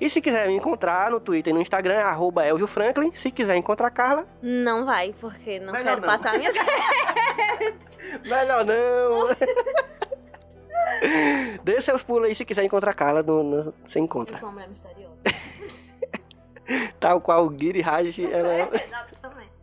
E 0.00 0.08
se 0.08 0.20
quiser 0.20 0.46
me 0.46 0.54
encontrar 0.54 1.10
no 1.10 1.18
Twitter 1.18 1.50
e 1.50 1.54
no 1.54 1.60
Instagram 1.60 1.94
é 1.94 2.02
arroba 2.02 2.46
Elvio 2.46 2.68
Franklin. 2.68 3.10
Se 3.12 3.32
quiser 3.32 3.56
encontrar 3.56 3.88
a 3.88 3.90
Carla, 3.90 4.28
Não 4.40 4.86
vai, 4.86 5.12
porque 5.20 5.58
não 5.58 5.72
Melhor 5.72 5.96
quero 5.96 6.00
não. 6.02 6.08
passar 6.08 6.38
minhas 6.38 6.54
melhor 8.22 8.64
não. 8.64 9.28
Dê 11.64 11.80
seus 11.80 12.02
pulos 12.04 12.28
aí 12.28 12.34
se 12.34 12.44
quiser 12.44 12.62
encontrar 12.64 12.92
a 12.92 12.94
Carla, 12.94 13.22
no, 13.24 13.42
no- 13.42 13.74
você 13.84 13.98
Eu 13.98 14.04
encontra. 14.04 14.38
sou 14.38 14.48
uma 14.48 14.52
mulher 14.54 14.68
misteriosa. 14.68 15.16
Tal 17.00 17.20
qual 17.20 17.46
o 17.46 17.58
Giri 17.58 17.80
Raj, 17.80 18.16
ela 18.20 18.52
é... 18.52 18.68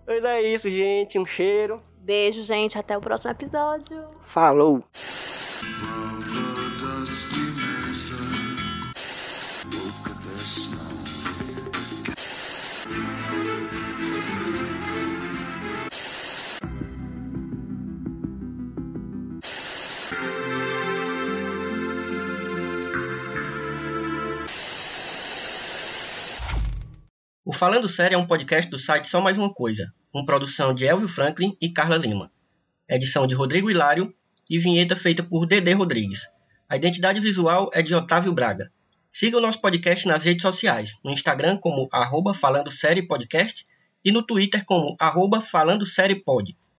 Pois 0.07 0.23
é 0.23 0.41
isso, 0.41 0.69
gente. 0.69 1.19
Um 1.19 1.25
cheiro. 1.25 1.81
Beijo, 1.97 2.41
gente. 2.41 2.77
Até 2.77 2.97
o 2.97 3.01
próximo 3.01 3.29
episódio. 3.29 4.05
Falou. 4.25 4.81
O 27.49 27.53
Falando 27.53 27.87
Sério 27.87 28.15
é 28.15 28.17
um 28.17 28.27
podcast 28.27 28.69
do 28.69 28.77
site 28.77 29.07
Só 29.07 29.21
Mais 29.21 29.37
Uma 29.37 29.49
Coisa, 29.49 29.89
com 30.11 30.25
produção 30.25 30.73
de 30.73 30.85
Elvio 30.85 31.07
Franklin 31.07 31.55
e 31.61 31.69
Carla 31.69 31.95
Lima. 31.95 32.29
Edição 32.89 33.25
de 33.25 33.33
Rodrigo 33.33 33.71
Hilário 33.71 34.13
e 34.49 34.59
vinheta 34.59 34.97
feita 34.97 35.23
por 35.23 35.45
Dedê 35.45 35.71
Rodrigues. 35.71 36.27
A 36.67 36.75
identidade 36.75 37.21
visual 37.21 37.69
é 37.73 37.81
de 37.81 37.95
Otávio 37.95 38.33
Braga. 38.33 38.69
Siga 39.09 39.37
o 39.37 39.39
nosso 39.39 39.61
podcast 39.61 40.05
nas 40.09 40.25
redes 40.25 40.41
sociais, 40.41 40.97
no 41.01 41.09
Instagram 41.09 41.55
como 41.55 41.87
arroba 41.89 42.33
Falando 42.33 42.69
Série 42.69 43.07
Podcast 43.07 43.65
e 44.03 44.11
no 44.11 44.21
Twitter 44.21 44.65
como 44.65 44.97
arroba 44.99 45.39
Falando 45.39 45.85
Série 45.85 46.15
Pod. 46.15 46.53